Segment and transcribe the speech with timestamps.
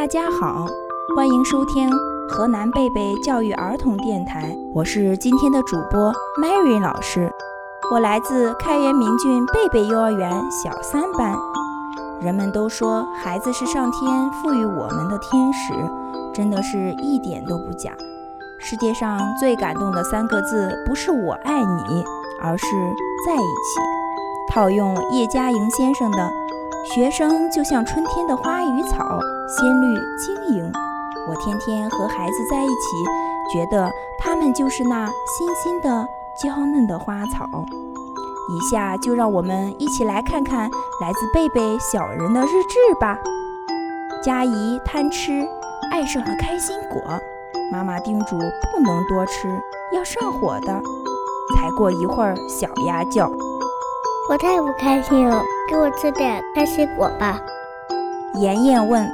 [0.00, 0.64] 大家好，
[1.14, 1.90] 欢迎收听
[2.26, 7.30] 河南贝贝教育儿童电台，我是今天的主播 Mary 老师，
[7.92, 11.36] 我来自开元明郡贝贝幼儿园小三班。
[12.18, 15.74] 人们都说孩子是上天赋予我们的天使，
[16.32, 17.92] 真的是一点都不假。
[18.58, 22.02] 世界上最感动的三个字，不是我爱你，
[22.42, 22.66] 而是
[23.26, 23.80] 在一起。
[24.50, 26.30] 套用叶嘉莹先生的。
[26.94, 30.72] 学生就像春天的花与草，鲜绿晶莹。
[31.28, 36.06] 我天天和孩子在一起，觉得他们就是那新鲜的、
[36.40, 37.64] 娇嫩的花草。
[38.48, 43.18] 以下就让我们一起来看看来自贝贝小人的日志吧。
[44.22, 45.44] 佳怡贪吃，
[45.90, 47.02] 爱上了开心果，
[47.72, 49.60] 妈妈叮嘱不能多吃，
[49.92, 50.80] 要上火的。
[51.56, 53.28] 才过一会儿，小鸭叫。
[54.30, 57.40] 我太不开心了，给我吃点开心果吧。
[58.34, 59.04] 妍妍问：“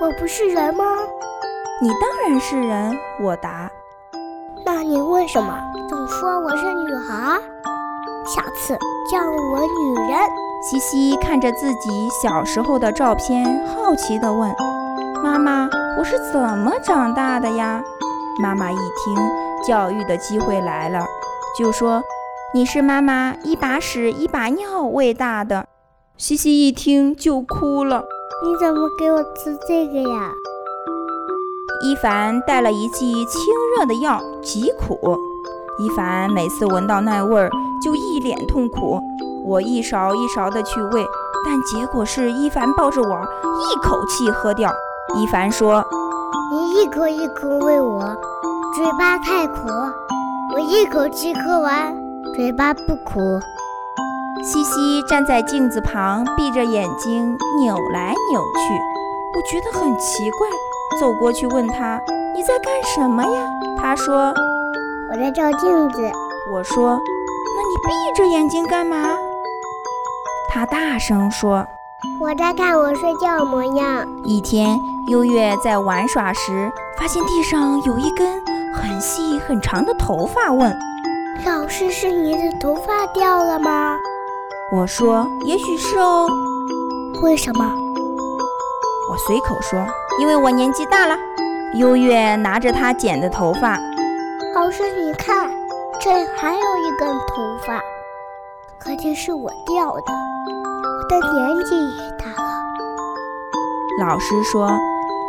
[0.00, 0.84] 我不是人吗
[1.80, 3.70] ？”“你当然是人。”我答。
[4.64, 5.58] “那你为什么
[5.88, 7.40] 总说我是女孩？
[8.26, 8.76] 下次
[9.10, 10.18] 叫我女人。”
[10.62, 14.52] 西西看着自己小时候的照片，好奇地问
[15.22, 17.82] ：“妈妈，我是怎么长大的呀？”
[18.42, 19.16] 妈妈一听，
[19.66, 21.06] 教育的机会来了，
[21.58, 22.02] 就说。
[22.54, 25.66] 你是妈妈一把屎一把尿喂大的，
[26.16, 28.04] 西西一听就哭了。
[28.42, 30.34] 你怎么给我吃这个呀？
[31.82, 33.42] 伊凡带了一剂清
[33.74, 35.18] 热的药，极苦。
[35.78, 37.50] 伊凡每次闻到那味儿
[37.82, 39.00] 就一脸痛苦。
[39.42, 41.06] 我一勺一勺的去喂，
[41.46, 44.70] 但结果是伊凡抱着我一口气喝掉。
[45.14, 45.82] 伊凡说
[46.52, 48.02] ：“你一口一口喂我，
[48.74, 49.66] 嘴巴太苦，
[50.54, 51.96] 我一口气喝完。”
[52.36, 53.40] 嘴巴不苦。
[54.46, 58.80] 西西站在镜子旁，闭着眼睛扭来扭去。
[59.34, 60.46] 我觉得很奇怪，
[61.00, 62.00] 走过去问他
[62.32, 64.32] ：“你在干什么呀？”他说
[65.10, 66.12] ：“我在照镜子。”
[66.54, 66.90] 我说
[67.56, 68.96] ：“那你闭着眼睛干嘛？”
[70.48, 71.66] 他大声说
[72.22, 74.78] ：“我在看我睡觉模样。”一天，
[75.08, 78.40] 优越在玩耍时，发现地上有一根
[78.72, 80.72] 很细很长的头发，问。
[81.44, 83.98] 老师，是你的头发掉了吗？
[84.72, 86.26] 我说，也许是哦。
[87.22, 87.72] 为什么？
[89.08, 89.86] 我随口说，
[90.18, 91.16] 因为我年纪大了。
[91.78, 93.78] 优越拿着他剪的头发。
[94.54, 95.48] 老师，你看，
[96.00, 97.80] 这还有一根头发，
[98.78, 100.12] 肯定是我掉的。
[100.98, 102.50] 我的年纪也大了。
[104.00, 104.70] 老师说，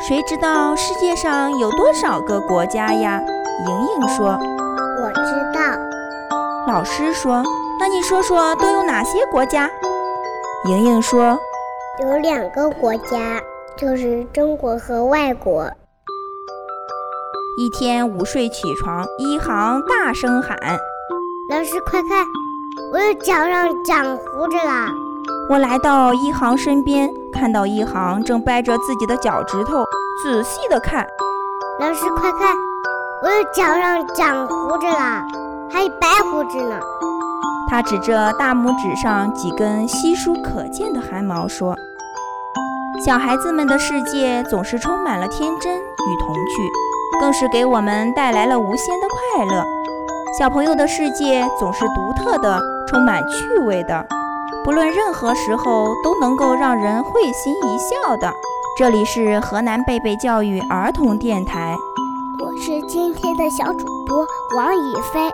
[0.08, 3.22] 谁知道世界上有多少个国家呀？
[3.68, 5.60] 莹莹说，我知道。
[6.68, 7.44] 老师说
[7.80, 9.70] ：“那你说说都有哪些国家？”
[10.66, 11.38] 莹莹说
[12.02, 13.42] ：“有两个国家，
[13.78, 15.72] 就是中国和外国。”
[17.60, 20.58] 一天午睡起床，一航大声喊
[21.50, 22.26] ：“老师快看，
[22.92, 24.90] 我的脚上长胡子了！”
[25.50, 29.84] 我来到一航身边，看到一航正掰着自己的脚趾头，
[30.22, 31.08] 仔细的看。
[31.80, 32.56] 老师快看，
[33.24, 35.24] 我的脚上长胡子了！
[35.72, 36.80] 还有白胡子呢。
[37.70, 41.76] 他指着大拇指上几根稀疏可见的汗毛说
[43.06, 46.72] ：“小孩子们的世界总是充满了天真与童趣，
[47.20, 49.64] 更是给我们带来了无限的快乐。
[50.40, 54.06] 小朋友的世界总是独特的，充满趣味的，
[54.64, 58.32] 不论任何时候都能够让人会心一笑的。”
[58.80, 61.76] 这里是河南贝贝教育儿童电台，
[62.40, 65.32] 我是今天的小主播王以飞。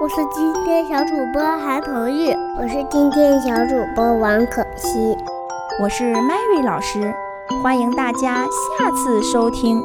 [0.00, 5.14] 我是今天小主播韩鹏玉，我是今天小主播王可希，
[5.78, 7.14] 我是 Mary 老师，
[7.62, 8.46] 欢迎大家
[8.78, 9.78] 下次收听。